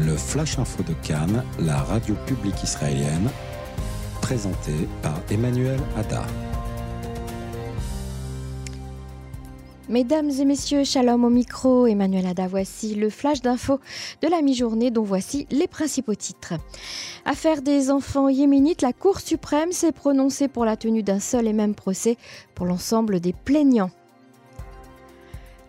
Le 0.00 0.16
Flash 0.16 0.60
Info 0.60 0.84
de 0.84 0.92
Cannes, 1.02 1.42
la 1.58 1.78
radio 1.82 2.14
publique 2.24 2.62
israélienne, 2.62 3.28
présenté 4.20 4.72
par 5.02 5.18
Emmanuel 5.28 5.80
Ada. 5.96 6.24
Mesdames 9.88 10.30
et 10.30 10.44
messieurs, 10.44 10.84
shalom 10.84 11.24
au 11.24 11.30
micro, 11.30 11.88
Emmanuel 11.88 12.26
Ada, 12.26 12.46
voici 12.46 12.94
le 12.94 13.10
flash 13.10 13.40
d'info 13.40 13.80
de 14.22 14.28
la 14.28 14.40
mi-journée 14.40 14.92
dont 14.92 15.02
voici 15.02 15.48
les 15.50 15.66
principaux 15.66 16.14
titres. 16.14 16.54
Affaire 17.24 17.60
des 17.62 17.90
enfants 17.90 18.28
yéménites, 18.28 18.82
la 18.82 18.92
Cour 18.92 19.18
suprême 19.18 19.72
s'est 19.72 19.92
prononcée 19.92 20.46
pour 20.46 20.64
la 20.64 20.76
tenue 20.76 21.02
d'un 21.02 21.20
seul 21.20 21.48
et 21.48 21.52
même 21.52 21.74
procès 21.74 22.16
pour 22.54 22.66
l'ensemble 22.66 23.18
des 23.18 23.32
plaignants. 23.32 23.90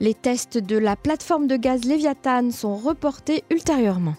Les 0.01 0.13
tests 0.13 0.57
de 0.57 0.77
la 0.77 0.95
plateforme 0.95 1.47
de 1.47 1.57
gaz 1.57 1.83
Léviathan 1.83 2.51
sont 2.51 2.77
reportés 2.77 3.43
ultérieurement. 3.49 4.15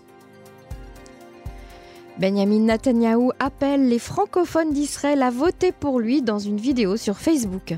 Benjamin 2.20 2.66
Netanyahou 2.66 3.32
appelle 3.38 3.88
les 3.88 3.98
francophones 3.98 4.74
d'Israël 4.74 5.22
à 5.22 5.30
voter 5.30 5.72
pour 5.72 5.98
lui 5.98 6.20
dans 6.20 6.38
une 6.38 6.58
vidéo 6.58 6.98
sur 6.98 7.16
Facebook. 7.16 7.74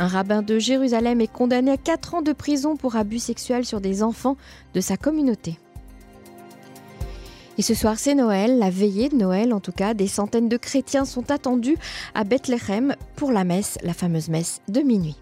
Un 0.00 0.08
rabbin 0.08 0.42
de 0.42 0.58
Jérusalem 0.58 1.20
est 1.20 1.32
condamné 1.32 1.70
à 1.70 1.76
4 1.76 2.14
ans 2.16 2.22
de 2.22 2.32
prison 2.32 2.74
pour 2.74 2.96
abus 2.96 3.20
sexuels 3.20 3.64
sur 3.64 3.80
des 3.80 4.02
enfants 4.02 4.36
de 4.74 4.80
sa 4.80 4.96
communauté. 4.96 5.60
Et 7.56 7.62
ce 7.62 7.74
soir, 7.74 8.00
c'est 8.00 8.16
Noël, 8.16 8.58
la 8.58 8.70
veillée 8.70 9.10
de 9.10 9.16
Noël 9.16 9.52
en 9.52 9.60
tout 9.60 9.70
cas. 9.70 9.94
Des 9.94 10.08
centaines 10.08 10.48
de 10.48 10.56
chrétiens 10.56 11.04
sont 11.04 11.30
attendus 11.30 11.76
à 12.16 12.24
Bethléem 12.24 12.96
pour 13.14 13.30
la 13.30 13.44
messe, 13.44 13.78
la 13.84 13.94
fameuse 13.94 14.28
messe 14.28 14.60
de 14.66 14.80
minuit. 14.80 15.16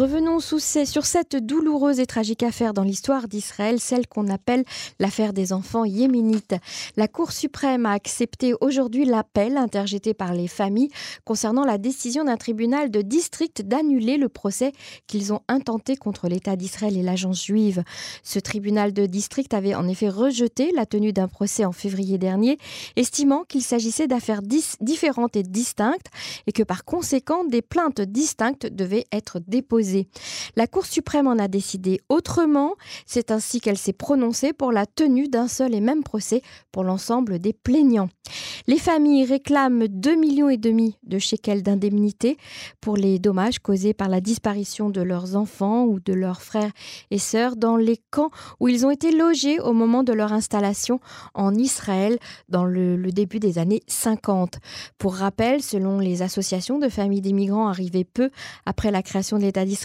Revenons 0.00 0.40
sur 0.40 1.04
cette 1.04 1.36
douloureuse 1.36 2.00
et 2.00 2.06
tragique 2.06 2.42
affaire 2.42 2.72
dans 2.72 2.84
l'histoire 2.84 3.28
d'Israël, 3.28 3.80
celle 3.80 4.06
qu'on 4.06 4.28
appelle 4.28 4.64
l'affaire 4.98 5.34
des 5.34 5.52
enfants 5.52 5.84
yéménites. 5.84 6.54
La 6.96 7.06
Cour 7.06 7.32
suprême 7.32 7.84
a 7.84 7.92
accepté 7.92 8.54
aujourd'hui 8.62 9.04
l'appel 9.04 9.58
interjeté 9.58 10.14
par 10.14 10.32
les 10.32 10.48
familles 10.48 10.88
concernant 11.26 11.66
la 11.66 11.76
décision 11.76 12.24
d'un 12.24 12.38
tribunal 12.38 12.90
de 12.90 13.02
district 13.02 13.60
d'annuler 13.60 14.16
le 14.16 14.30
procès 14.30 14.72
qu'ils 15.06 15.34
ont 15.34 15.42
intenté 15.48 15.96
contre 15.96 16.28
l'État 16.28 16.56
d'Israël 16.56 16.96
et 16.96 17.02
l'agence 17.02 17.44
juive. 17.44 17.84
Ce 18.22 18.38
tribunal 18.38 18.94
de 18.94 19.04
district 19.04 19.52
avait 19.52 19.74
en 19.74 19.86
effet 19.86 20.08
rejeté 20.08 20.72
la 20.74 20.86
tenue 20.86 21.12
d'un 21.12 21.28
procès 21.28 21.66
en 21.66 21.72
février 21.72 22.16
dernier, 22.16 22.56
estimant 22.96 23.44
qu'il 23.44 23.62
s'agissait 23.62 24.08
d'affaires 24.08 24.40
différentes 24.80 25.36
et 25.36 25.42
distinctes 25.42 26.06
et 26.46 26.52
que 26.52 26.62
par 26.62 26.86
conséquent 26.86 27.44
des 27.44 27.60
plaintes 27.60 28.00
distinctes 28.00 28.64
devaient 28.64 29.04
être 29.12 29.40
déposées. 29.46 29.89
La 30.56 30.66
Cour 30.66 30.86
suprême 30.86 31.26
en 31.26 31.38
a 31.38 31.48
décidé 31.48 32.00
autrement. 32.08 32.74
C'est 33.06 33.30
ainsi 33.30 33.60
qu'elle 33.60 33.78
s'est 33.78 33.92
prononcée 33.92 34.52
pour 34.52 34.72
la 34.72 34.86
tenue 34.86 35.28
d'un 35.28 35.48
seul 35.48 35.74
et 35.74 35.80
même 35.80 36.02
procès 36.02 36.42
pour 36.72 36.84
l'ensemble 36.84 37.38
des 37.38 37.52
plaignants. 37.52 38.08
Les 38.66 38.78
familles 38.78 39.24
réclament 39.24 39.84
2,5 39.84 40.18
millions 40.18 40.48
et 40.48 40.56
demi 40.56 40.96
de 41.02 41.18
shekels 41.18 41.62
d'indemnité 41.62 42.36
pour 42.80 42.96
les 42.96 43.18
dommages 43.18 43.58
causés 43.58 43.94
par 43.94 44.08
la 44.08 44.20
disparition 44.20 44.90
de 44.90 45.00
leurs 45.00 45.36
enfants 45.36 45.84
ou 45.84 45.98
de 46.00 46.12
leurs 46.12 46.42
frères 46.42 46.70
et 47.10 47.18
sœurs 47.18 47.56
dans 47.56 47.76
les 47.76 47.98
camps 48.10 48.30
où 48.60 48.68
ils 48.68 48.86
ont 48.86 48.90
été 48.90 49.10
logés 49.10 49.60
au 49.60 49.72
moment 49.72 50.02
de 50.02 50.12
leur 50.12 50.32
installation 50.32 51.00
en 51.34 51.54
Israël 51.54 52.18
dans 52.48 52.64
le, 52.64 52.96
début 53.10 53.40
des 53.40 53.58
années 53.58 53.82
50. 53.88 54.58
Pour 54.98 55.14
rappel, 55.14 55.62
selon 55.62 55.98
les 55.98 56.22
associations 56.22 56.78
de 56.78 56.88
familles 56.88 57.20
d'immigrants 57.20 57.68
arrivées 57.68 58.04
peu 58.04 58.30
après 58.66 58.90
la 58.90 59.02
création 59.02 59.38
de 59.38 59.42
l'État 59.42 59.64
d'Israël, 59.64 59.79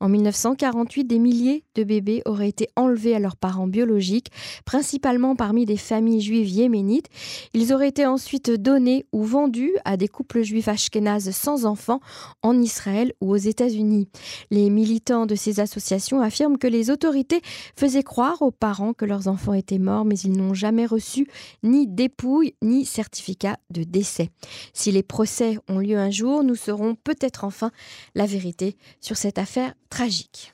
en 0.00 0.08
1948, 0.08 1.04
des 1.04 1.18
milliers 1.18 1.64
de 1.74 1.84
bébés 1.84 2.22
auraient 2.26 2.48
été 2.48 2.68
enlevés 2.76 3.14
à 3.14 3.18
leurs 3.18 3.36
parents 3.36 3.66
biologiques, 3.66 4.30
principalement 4.64 5.36
parmi 5.36 5.66
des 5.66 5.76
familles 5.76 6.20
juives 6.20 6.48
yéménites. 6.48 7.08
Ils 7.54 7.72
auraient 7.72 7.88
été 7.88 8.06
ensuite 8.06 8.50
donnés 8.50 9.06
ou 9.12 9.24
vendus 9.24 9.72
à 9.84 9.96
des 9.96 10.08
couples 10.08 10.42
juifs 10.42 10.68
ashkénazes 10.68 11.30
sans 11.30 11.64
enfants 11.66 12.00
en 12.42 12.60
Israël 12.60 13.12
ou 13.20 13.32
aux 13.32 13.36
États-Unis. 13.36 14.08
Les 14.50 14.70
militants 14.70 15.26
de 15.26 15.34
ces 15.34 15.60
associations 15.60 16.20
affirment 16.20 16.58
que 16.58 16.66
les 16.66 16.90
autorités 16.90 17.42
faisaient 17.76 18.02
croire 18.02 18.42
aux 18.42 18.50
parents 18.50 18.92
que 18.92 19.04
leurs 19.04 19.28
enfants 19.28 19.54
étaient 19.54 19.78
morts, 19.78 20.04
mais 20.04 20.18
ils 20.18 20.32
n'ont 20.32 20.54
jamais 20.54 20.86
reçu 20.86 21.26
ni 21.62 21.86
dépouille 21.86 22.54
ni 22.62 22.84
certificat 22.84 23.58
de 23.70 23.82
décès. 23.84 24.30
Si 24.72 24.92
les 24.92 25.02
procès 25.02 25.58
ont 25.68 25.78
lieu 25.78 25.98
un 25.98 26.10
jour, 26.10 26.44
nous 26.44 26.54
saurons 26.54 26.94
peut-être 26.94 27.44
enfin 27.44 27.70
la 28.14 28.26
vérité 28.26 28.76
sur 29.00 29.16
cette 29.22 29.38
affaire 29.38 29.74
tragique. 29.88 30.52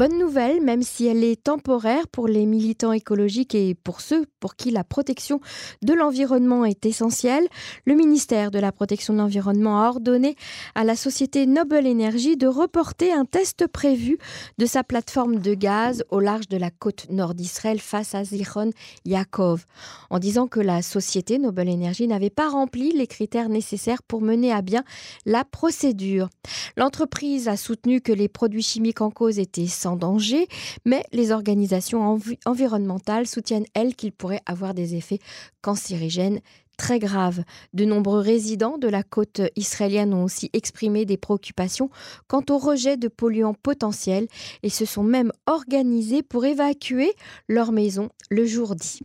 Bonne 0.00 0.18
nouvelle, 0.18 0.62
même 0.62 0.80
si 0.80 1.06
elle 1.08 1.22
est 1.22 1.44
temporaire 1.44 2.08
pour 2.08 2.26
les 2.26 2.46
militants 2.46 2.92
écologiques 2.92 3.54
et 3.54 3.74
pour 3.74 4.00
ceux 4.00 4.24
pour 4.40 4.56
qui 4.56 4.70
la 4.70 4.82
protection 4.82 5.40
de 5.82 5.92
l'environnement 5.92 6.64
est 6.64 6.86
essentielle, 6.86 7.46
le 7.84 7.94
ministère 7.94 8.50
de 8.50 8.58
la 8.58 8.72
protection 8.72 9.12
de 9.12 9.18
l'environnement 9.18 9.82
a 9.82 9.88
ordonné 9.90 10.36
à 10.74 10.84
la 10.84 10.96
société 10.96 11.44
Noble 11.44 11.86
Energy 11.86 12.38
de 12.38 12.46
reporter 12.46 13.12
un 13.12 13.26
test 13.26 13.66
prévu 13.66 14.16
de 14.56 14.64
sa 14.64 14.82
plateforme 14.84 15.38
de 15.38 15.52
gaz 15.52 16.02
au 16.08 16.18
large 16.18 16.48
de 16.48 16.56
la 16.56 16.70
côte 16.70 17.10
nord 17.10 17.34
d'Israël 17.34 17.78
face 17.78 18.14
à 18.14 18.24
Zichron 18.24 18.70
Yaakov, 19.04 19.66
en 20.08 20.18
disant 20.18 20.46
que 20.46 20.60
la 20.60 20.80
société 20.80 21.38
Noble 21.38 21.68
Energy 21.68 22.08
n'avait 22.08 22.30
pas 22.30 22.48
rempli 22.48 22.92
les 22.92 23.06
critères 23.06 23.50
nécessaires 23.50 24.02
pour 24.02 24.22
mener 24.22 24.50
à 24.50 24.62
bien 24.62 24.82
la 25.26 25.44
procédure. 25.44 26.30
L'entreprise 26.78 27.48
a 27.48 27.58
soutenu 27.58 28.00
que 28.00 28.12
les 28.12 28.28
produits 28.28 28.62
chimiques 28.62 29.02
en 29.02 29.10
cause 29.10 29.38
étaient 29.38 29.66
sans 29.66 29.89
danger, 29.96 30.48
mais 30.84 31.04
les 31.12 31.32
organisations 31.32 32.18
environnementales 32.44 33.26
soutiennent, 33.26 33.66
elles, 33.74 33.94
qu'il 33.94 34.12
pourrait 34.12 34.42
avoir 34.46 34.74
des 34.74 34.94
effets 34.94 35.18
cancérigènes 35.62 36.40
très 36.80 36.98
graves. 36.98 37.44
De 37.74 37.84
nombreux 37.84 38.20
résidents 38.20 38.78
de 38.78 38.88
la 38.88 39.02
côte 39.02 39.42
israélienne 39.54 40.14
ont 40.14 40.24
aussi 40.24 40.48
exprimé 40.54 41.04
des 41.04 41.18
préoccupations 41.18 41.90
quant 42.26 42.42
au 42.48 42.56
rejet 42.56 42.96
de 42.96 43.08
polluants 43.08 43.54
potentiels 43.54 44.28
et 44.62 44.70
se 44.70 44.86
sont 44.86 45.02
même 45.02 45.30
organisés 45.46 46.22
pour 46.22 46.46
évacuer 46.46 47.12
leur 47.48 47.70
maison 47.70 48.08
le 48.30 48.46
jour 48.46 48.74
dit. 48.76 49.00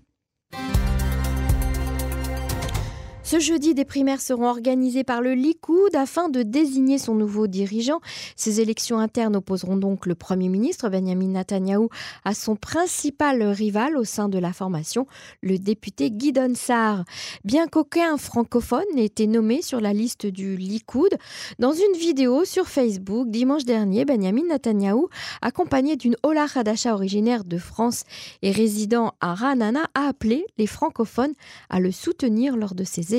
Ce 3.25 3.39
jeudi, 3.39 3.73
des 3.73 3.85
primaires 3.85 4.21
seront 4.21 4.45
organisées 4.45 5.03
par 5.03 5.19
le 5.19 5.33
Likoud 5.33 5.95
afin 5.95 6.29
de 6.29 6.43
désigner 6.43 6.99
son 6.99 7.15
nouveau 7.15 7.47
dirigeant. 7.47 7.99
Ces 8.35 8.61
élections 8.61 8.99
internes 8.99 9.35
opposeront 9.35 9.77
donc 9.77 10.05
le 10.05 10.13
Premier 10.13 10.47
ministre 10.47 10.89
Benjamin 10.89 11.29
Netanyahou 11.29 11.89
à 12.23 12.35
son 12.35 12.55
principal 12.55 13.41
rival 13.41 13.97
au 13.97 14.03
sein 14.03 14.29
de 14.29 14.37
la 14.37 14.53
formation, 14.53 15.07
le 15.41 15.57
député 15.57 16.11
Guidon 16.11 16.53
Sar. 16.53 17.03
Bien 17.43 17.65
qu'aucun 17.65 18.15
francophone 18.17 18.85
n'ait 18.93 19.05
été 19.05 19.25
nommé 19.25 19.63
sur 19.63 19.81
la 19.81 19.91
liste 19.91 20.27
du 20.27 20.55
Likoud, 20.55 21.15
dans 21.57 21.73
une 21.73 21.97
vidéo 21.97 22.45
sur 22.45 22.67
Facebook 22.67 23.27
dimanche 23.31 23.65
dernier, 23.65 24.05
Benjamin 24.05 24.49
Netanyahou, 24.49 25.09
accompagné 25.41 25.95
d'une 25.95 26.15
Ola 26.21 26.45
Hadasha 26.53 26.93
originaire 26.93 27.43
de 27.43 27.57
France 27.57 28.03
et 28.43 28.51
résidant 28.51 29.13
à 29.19 29.33
Ranana, 29.33 29.89
a 29.95 30.09
appelé 30.09 30.45
les 30.59 30.67
francophones 30.67 31.33
à 31.71 31.79
le 31.79 31.91
soutenir 31.91 32.55
lors 32.55 32.75
de 32.75 32.83
ses 32.83 33.01
élections. 33.01 33.14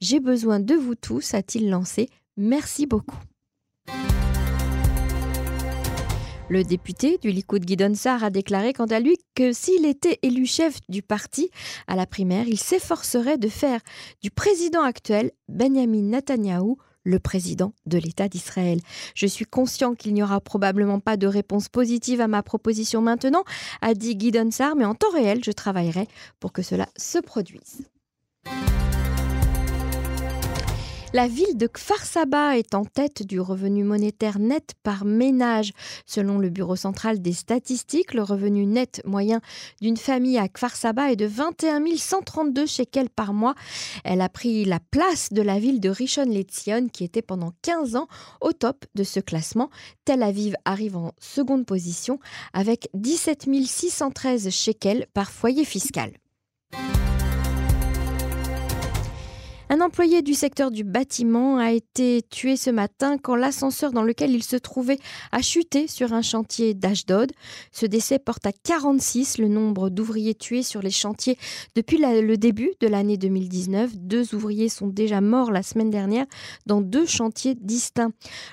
J'ai 0.00 0.20
besoin 0.20 0.60
de 0.60 0.74
vous 0.74 0.94
tous, 0.94 1.34
a-t-il 1.34 1.70
lancé. 1.70 2.08
Merci 2.36 2.86
beaucoup. 2.86 3.16
Le 6.48 6.64
député 6.64 7.16
du 7.18 7.30
Likoud 7.30 7.64
Guidon 7.64 7.94
Sar 7.94 8.24
a 8.24 8.30
déclaré 8.30 8.72
quant 8.72 8.86
à 8.86 8.98
lui 8.98 9.16
que 9.36 9.52
s'il 9.52 9.86
était 9.86 10.18
élu 10.22 10.46
chef 10.46 10.78
du 10.88 11.00
parti 11.00 11.48
à 11.86 11.94
la 11.94 12.06
primaire, 12.06 12.48
il 12.48 12.58
s'efforcerait 12.58 13.38
de 13.38 13.48
faire 13.48 13.80
du 14.20 14.32
président 14.32 14.82
actuel, 14.82 15.30
Benjamin 15.48 16.02
Netanyahou, 16.02 16.76
le 17.04 17.20
président 17.20 17.72
de 17.86 17.98
l'État 17.98 18.28
d'Israël. 18.28 18.80
Je 19.14 19.26
suis 19.26 19.44
conscient 19.44 19.94
qu'il 19.94 20.12
n'y 20.12 20.24
aura 20.24 20.40
probablement 20.40 20.98
pas 20.98 21.16
de 21.16 21.28
réponse 21.28 21.68
positive 21.68 22.20
à 22.20 22.26
ma 22.26 22.42
proposition 22.42 23.00
maintenant, 23.00 23.44
a 23.80 23.94
dit 23.94 24.16
Guidon 24.16 24.50
Sar, 24.50 24.74
mais 24.74 24.84
en 24.84 24.96
temps 24.96 25.10
réel, 25.10 25.44
je 25.44 25.52
travaillerai 25.52 26.08
pour 26.40 26.52
que 26.52 26.62
cela 26.62 26.88
se 26.96 27.18
produise. 27.18 27.82
La 31.12 31.26
ville 31.26 31.56
de 31.56 31.66
Kfar 31.66 32.04
Saba 32.04 32.56
est 32.56 32.72
en 32.72 32.84
tête 32.84 33.26
du 33.26 33.40
revenu 33.40 33.82
monétaire 33.82 34.38
net 34.38 34.74
par 34.84 35.04
ménage. 35.04 35.72
Selon 36.06 36.38
le 36.38 36.50
Bureau 36.50 36.76
central 36.76 37.20
des 37.20 37.32
statistiques, 37.32 38.14
le 38.14 38.22
revenu 38.22 38.64
net 38.64 39.02
moyen 39.04 39.40
d'une 39.80 39.96
famille 39.96 40.38
à 40.38 40.46
Kfar 40.46 40.76
Saba 40.76 41.10
est 41.10 41.16
de 41.16 41.26
21 41.26 41.80
132 41.96 42.64
shekels 42.64 43.10
par 43.10 43.32
mois. 43.32 43.56
Elle 44.04 44.20
a 44.20 44.28
pris 44.28 44.64
la 44.64 44.78
place 44.78 45.32
de 45.32 45.42
la 45.42 45.58
ville 45.58 45.80
de 45.80 45.88
Rishon 45.88 46.26
LeZion 46.26 46.86
qui 46.86 47.02
était 47.02 47.22
pendant 47.22 47.54
15 47.62 47.96
ans 47.96 48.06
au 48.40 48.52
top 48.52 48.86
de 48.94 49.02
ce 49.02 49.18
classement. 49.18 49.68
Tel 50.04 50.22
Aviv 50.22 50.54
arrive 50.64 50.96
en 50.96 51.10
seconde 51.18 51.66
position 51.66 52.20
avec 52.52 52.88
17 52.94 53.48
613 53.66 54.48
shekels 54.50 55.06
par 55.12 55.32
foyer 55.32 55.64
fiscal. 55.64 56.12
Un 59.72 59.80
employé 59.82 60.20
du 60.20 60.34
secteur 60.34 60.72
du 60.72 60.82
bâtiment 60.82 61.58
a 61.58 61.70
été 61.70 62.22
tué 62.28 62.56
ce 62.56 62.70
matin 62.70 63.18
quand 63.18 63.36
l'ascenseur 63.36 63.92
dans 63.92 64.02
lequel 64.02 64.32
il 64.32 64.42
se 64.42 64.56
trouvait 64.56 64.98
a 65.30 65.42
chuté 65.42 65.86
sur 65.86 66.12
un 66.12 66.22
chantier 66.22 66.74
d'Ashdod. 66.74 67.30
Ce 67.70 67.86
décès 67.86 68.18
porte 68.18 68.44
à 68.46 68.50
46 68.50 69.38
le 69.38 69.46
nombre 69.46 69.88
d'ouvriers 69.88 70.34
tués 70.34 70.64
sur 70.64 70.82
les 70.82 70.90
chantiers 70.90 71.38
depuis 71.76 71.98
le 71.98 72.36
début 72.36 72.72
de 72.80 72.88
l'année 72.88 73.16
2019. 73.16 73.96
Deux 73.96 74.34
ouvriers 74.34 74.68
sont 74.68 74.88
déjà 74.88 75.20
morts 75.20 75.52
la 75.52 75.62
semaine 75.62 75.90
dernière 75.90 76.26
dans 76.66 76.80
deux 76.80 77.06
chantiers 77.06 77.54
distincts. 77.54 78.10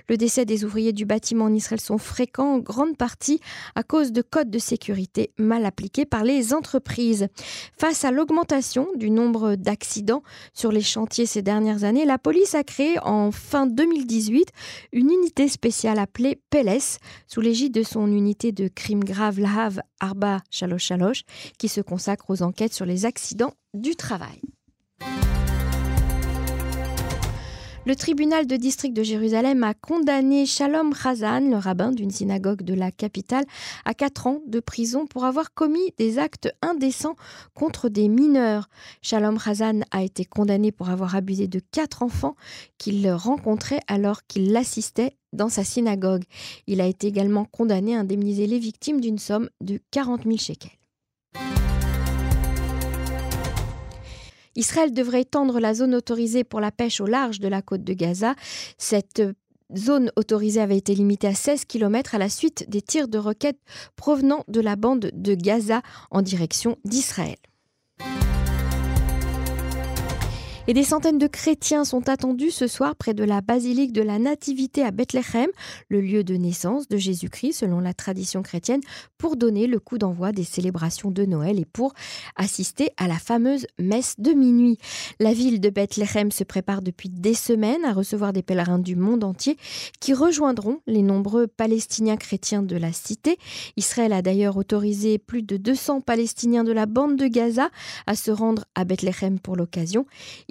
Le 0.10 0.18
décès 0.18 0.46
des 0.46 0.66
ouvriers 0.66 0.94
du 0.94 1.06
bâtiment 1.08 1.46
en 1.46 1.54
Israël 1.56 1.82
sont 1.82 1.98
fréquents 1.98 2.54
en 2.54 2.60
grande 2.60 2.96
partie 2.96 3.42
à 3.74 3.82
cause 3.82 4.12
de 4.12 4.22
codes 4.22 4.52
de 4.52 4.60
sécurité 4.60 5.32
mal 5.40 5.66
appliqués 5.66 6.06
par 6.06 6.24
les 6.24 6.54
entreprises. 6.54 7.28
Face 7.76 8.06
à 8.06 8.12
l'augmentation 8.12 8.88
du 8.96 9.10
nombre 9.10 9.56
d'accidents 9.56 10.22
sur 10.54 10.72
les 10.72 10.82
chantiers 10.82 11.07
ces 11.12 11.42
dernières 11.42 11.84
années, 11.84 12.06
la 12.06 12.18
police 12.18 12.56
a 12.56 12.64
créé 12.64 12.98
en 13.02 13.32
fin 13.32 13.68
2018 13.68 14.50
une 14.94 15.10
unité 15.12 15.48
spéciale 15.48 16.00
appelée 16.00 16.40
PELES, 16.50 17.00
sous 17.28 17.42
l'égide 17.42 17.74
de 17.74 17.84
son 17.84 18.08
unité 18.08 18.52
de 18.52 18.68
crimes 18.68 19.04
graves 19.04 19.40
Lahav 19.40 19.82
Arba 20.00 20.42
Shalosh 20.52 20.84
Shalosh, 20.84 21.24
qui 21.58 21.68
se 21.68 21.82
consacre 21.82 22.30
aux 22.30 22.42
enquêtes 22.44 22.74
sur 22.74 22.86
les 22.86 23.06
accidents 23.06 23.54
du 23.74 23.96
travail. 23.96 24.42
Le 27.88 27.96
tribunal 27.96 28.48
de 28.48 28.58
district 28.58 28.94
de 28.94 29.02
Jérusalem 29.02 29.64
a 29.64 29.74
condamné 29.74 30.46
Shalom 30.46 30.94
Khazan, 30.94 31.50
le 31.50 31.56
rabbin 31.56 31.94
d'une 31.94 32.12
synagogue 32.12 32.62
de 32.62 32.74
la 32.74 32.92
capitale, 32.92 33.46
à 33.86 33.94
4 33.94 34.28
ans 34.28 34.42
de 34.46 34.60
prison 34.60 35.08
pour 35.08 35.24
avoir 35.24 35.54
commis 35.54 35.94
des 35.98 36.20
actes 36.20 36.54
indécents 36.62 37.16
contre 37.54 37.88
des 37.88 38.10
mineurs. 38.10 38.68
Shalom 39.02 39.40
Khazan 39.40 39.84
a 39.92 40.04
été 40.04 40.26
condamné 40.26 40.74
pour 40.74 40.90
avoir 40.90 41.16
abusé 41.16 41.48
de 41.48 41.62
quatre 41.72 42.04
enfants 42.04 42.36
qu'il 42.78 43.10
rencontrait 43.10 43.80
alors 43.88 44.28
qu'il 44.28 44.52
l'assistait 44.52 45.16
dans 45.32 45.48
sa 45.48 45.64
synagogue. 45.64 46.24
Il 46.68 46.82
a 46.82 46.88
été 46.88 47.08
également 47.08 47.46
condamné 47.46 47.96
à 47.96 48.02
indemniser 48.02 48.48
les 48.48 48.60
victimes 48.60 49.00
d'une 49.00 49.18
somme 49.18 49.50
de 49.62 49.80
40 49.92 50.24
000 50.24 50.36
shekels. 50.36 50.72
Israël 54.58 54.92
devrait 54.92 55.22
étendre 55.22 55.60
la 55.60 55.74
zone 55.74 55.96
autorisée 55.96 56.44
pour 56.44 56.60
la 56.60 56.72
pêche 56.72 57.00
au 57.00 57.06
large 57.06 57.40
de 57.40 57.48
la 57.48 57.62
côte 57.62 57.84
de 57.84 57.94
Gaza. 57.94 58.36
Cette 58.78 59.22
zone 59.76 60.12
autorisée 60.16 60.62
avait 60.62 60.78
été 60.78 60.96
limitée 60.96 61.28
à 61.28 61.36
16 61.36 61.66
km 61.66 62.16
à 62.16 62.18
la 62.18 62.28
suite 62.28 62.70
des 62.70 62.82
tirs 62.82 63.08
de 63.08 63.20
roquettes 63.20 63.62
provenant 63.96 64.44
de 64.48 64.60
la 64.60 64.76
bande 64.76 65.12
de 65.14 65.36
Gaza 65.36 65.82
en 66.10 66.22
direction 66.22 66.78
d'Israël. 66.84 67.38
Et 70.70 70.74
des 70.74 70.84
centaines 70.84 71.18
de 71.18 71.28
chrétiens 71.28 71.86
sont 71.86 72.10
attendus 72.10 72.52
ce 72.52 72.68
soir 72.68 72.98
près 72.98 73.14
de 73.14 73.24
la 73.24 73.40
basilique 73.40 73.94
de 73.94 74.02
la 74.02 74.20
Nativité 74.20 74.84
à 74.84 74.92
Bethléem, 74.92 75.48
le 75.88 76.02
lieu 76.02 76.26
de 76.26 76.36
naissance 76.36 76.90
de 76.90 76.98
Jésus-Christ 76.98 77.54
selon 77.54 77.80
la 77.80 77.94
tradition 77.94 78.42
chrétienne, 78.42 78.82
pour 79.18 79.38
donner 79.38 79.68
le 79.68 79.80
coup 79.80 79.98
d'envoi 79.98 80.34
des 80.34 80.44
célébrations 80.44 81.10
de 81.10 81.24
Noël 81.24 81.58
et 81.58 81.64
pour 81.64 81.94
assister 82.36 82.90
à 82.98 83.08
la 83.08 83.18
fameuse 83.18 83.66
messe 83.80 84.16
de 84.18 84.32
minuit. 84.32 84.78
La 85.22 85.32
ville 85.32 85.62
de 85.62 85.70
Bethléem 85.70 86.32
se 86.32 86.44
prépare 86.44 86.82
depuis 86.82 87.08
des 87.08 87.34
semaines 87.34 87.86
à 87.86 87.94
recevoir 87.94 88.34
des 88.34 88.44
pèlerins 88.44 88.80
du 88.80 88.98
monde 88.98 89.24
entier 89.24 89.56
qui 90.02 90.14
rejoindront 90.14 90.82
les 90.86 91.02
nombreux 91.02 91.48
Palestiniens 91.48 92.18
chrétiens 92.18 92.62
de 92.62 92.76
la 92.76 92.92
cité. 92.92 93.38
Israël 93.78 94.12
a 94.12 94.22
d'ailleurs 94.22 94.58
autorisé 94.58 95.18
plus 95.18 95.44
de 95.44 95.56
200 95.56 96.02
Palestiniens 96.02 96.66
de 96.66 96.74
la 96.74 96.88
bande 96.88 97.16
de 97.16 97.28
Gaza 97.28 97.70
à 98.06 98.18
se 98.18 98.32
rendre 98.32 98.66
à 98.76 98.84
Bethléem 98.84 99.40
pour 99.40 99.56
l'occasion 99.56 100.06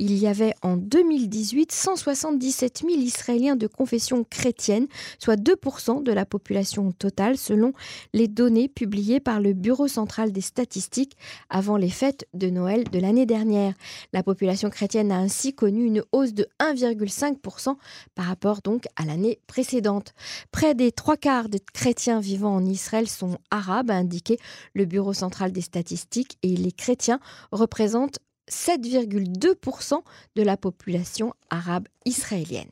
il 0.06 0.16
y 0.18 0.28
avait 0.28 0.54
en 0.62 0.76
2018 0.76 1.72
177 1.72 2.84
000 2.88 3.00
Israéliens 3.00 3.56
de 3.56 3.66
confession 3.66 4.22
chrétienne, 4.22 4.86
soit 5.18 5.34
2% 5.34 6.04
de 6.04 6.12
la 6.12 6.24
population 6.24 6.92
totale 6.92 7.36
selon 7.36 7.72
les 8.12 8.28
données 8.28 8.68
publiées 8.68 9.18
par 9.18 9.40
le 9.40 9.52
Bureau 9.52 9.88
central 9.88 10.30
des 10.30 10.42
statistiques 10.42 11.16
avant 11.50 11.76
les 11.76 11.90
fêtes 11.90 12.28
de 12.34 12.50
Noël 12.50 12.84
de 12.84 13.00
l'année 13.00 13.26
dernière. 13.26 13.74
La 14.12 14.22
population 14.22 14.70
chrétienne 14.70 15.10
a 15.10 15.18
ainsi 15.18 15.54
connu 15.54 15.84
une 15.84 16.04
hausse 16.12 16.34
de 16.34 16.46
1,5% 16.60 17.74
par 18.14 18.26
rapport 18.26 18.60
donc 18.62 18.84
à 18.94 19.04
l'année 19.04 19.40
précédente. 19.48 20.14
Près 20.52 20.76
des 20.76 20.92
trois 20.92 21.16
quarts 21.16 21.48
des 21.48 21.60
chrétiens 21.60 22.20
vivant 22.20 22.54
en 22.54 22.64
Israël 22.64 23.08
sont 23.08 23.38
arabes, 23.50 23.90
a 23.90 23.94
indiqué 23.94 24.38
le 24.72 24.84
Bureau 24.84 25.14
central 25.14 25.50
des 25.50 25.62
statistiques, 25.62 26.38
et 26.44 26.54
les 26.54 26.72
chrétiens 26.72 27.18
représentent 27.50 28.20
7,2% 28.50 30.02
de 30.37 30.43
la 30.43 30.56
population 30.56 31.32
arabe 31.50 31.88
israélienne. 32.04 32.70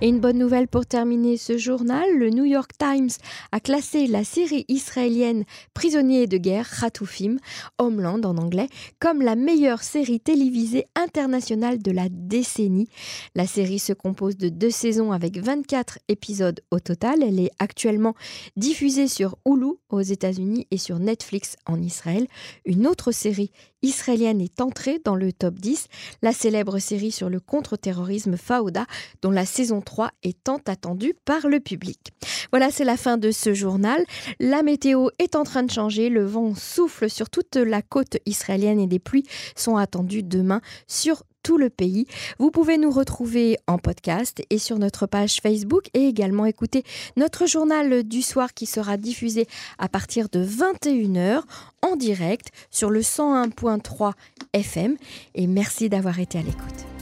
Et 0.00 0.08
une 0.08 0.20
bonne 0.20 0.38
nouvelle 0.38 0.66
pour 0.66 0.86
terminer 0.86 1.36
ce 1.36 1.56
journal, 1.56 2.18
le 2.18 2.30
New 2.30 2.44
York 2.44 2.72
Times 2.78 3.10
a 3.52 3.60
classé 3.60 4.06
la 4.06 4.24
série 4.24 4.64
israélienne 4.68 5.44
Prisonnier 5.72 6.26
de 6.26 6.36
guerre, 6.36 6.68
Khatoufim, 6.68 7.36
Homeland 7.78 8.20
en 8.24 8.36
anglais, 8.36 8.68
comme 8.98 9.22
la 9.22 9.36
meilleure 9.36 9.82
série 9.82 10.20
télévisée 10.20 10.86
internationale 10.96 11.80
de 11.80 11.92
la 11.92 12.08
décennie. 12.10 12.88
La 13.36 13.46
série 13.46 13.78
se 13.78 13.92
compose 13.92 14.36
de 14.36 14.48
deux 14.48 14.70
saisons 14.70 15.12
avec 15.12 15.38
24 15.38 16.00
épisodes 16.08 16.60
au 16.72 16.80
total. 16.80 17.22
Elle 17.22 17.38
est 17.38 17.52
actuellement 17.60 18.14
diffusée 18.56 19.08
sur 19.08 19.36
Hulu 19.46 19.74
aux 19.90 20.00
États-Unis 20.00 20.66
et 20.72 20.78
sur 20.78 20.98
Netflix 20.98 21.56
en 21.66 21.80
Israël. 21.80 22.26
Une 22.64 22.88
autre 22.88 23.12
série 23.12 23.52
israélienne 23.82 24.40
est 24.40 24.60
entrée 24.60 25.00
dans 25.04 25.14
le 25.14 25.32
top 25.32 25.54
10, 25.56 25.88
la 26.22 26.32
célèbre 26.32 26.78
série 26.78 27.12
sur 27.12 27.28
le 27.28 27.38
contre-terrorisme 27.38 28.36
Fauda, 28.36 28.86
dont 29.22 29.30
la 29.30 29.44
saison 29.44 29.82
3 29.82 29.93
est 30.22 30.42
tant 30.44 30.60
attendue 30.66 31.14
par 31.24 31.48
le 31.48 31.60
public. 31.60 32.12
Voilà, 32.50 32.70
c'est 32.70 32.84
la 32.84 32.96
fin 32.96 33.16
de 33.16 33.30
ce 33.30 33.54
journal. 33.54 34.04
La 34.40 34.62
météo 34.62 35.08
est 35.18 35.36
en 35.36 35.44
train 35.44 35.62
de 35.62 35.70
changer, 35.70 36.08
le 36.08 36.24
vent 36.24 36.54
souffle 36.54 37.10
sur 37.10 37.30
toute 37.30 37.56
la 37.56 37.82
côte 37.82 38.16
israélienne 38.26 38.80
et 38.80 38.86
des 38.86 38.98
pluies 38.98 39.26
sont 39.56 39.76
attendues 39.76 40.22
demain 40.22 40.60
sur 40.86 41.22
tout 41.44 41.58
le 41.58 41.70
pays. 41.70 42.06
Vous 42.38 42.50
pouvez 42.50 42.78
nous 42.78 42.90
retrouver 42.90 43.58
en 43.68 43.78
podcast 43.78 44.42
et 44.50 44.58
sur 44.58 44.78
notre 44.78 45.06
page 45.06 45.40
Facebook 45.40 45.84
et 45.94 46.08
également 46.08 46.46
écouter 46.46 46.82
notre 47.16 47.46
journal 47.46 48.02
du 48.02 48.22
soir 48.22 48.54
qui 48.54 48.66
sera 48.66 48.96
diffusé 48.96 49.46
à 49.78 49.88
partir 49.88 50.28
de 50.30 50.44
21h 50.44 51.42
en 51.82 51.96
direct 51.96 52.48
sur 52.70 52.90
le 52.90 53.02
101.3 53.02 54.12
FM. 54.54 54.96
Et 55.34 55.46
merci 55.46 55.88
d'avoir 55.88 56.18
été 56.18 56.38
à 56.38 56.42
l'écoute. 56.42 56.93